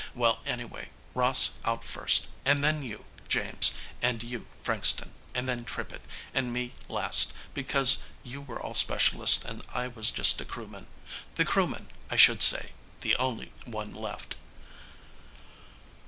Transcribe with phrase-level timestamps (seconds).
[0.15, 6.01] Well, anyway, Ross out first, and then you, James, and you, Frankston, and then Trippitt,
[6.33, 10.87] and me last, because you were all specialists and I was just a crewman.
[11.35, 14.35] The crewman, I should say, the only one left.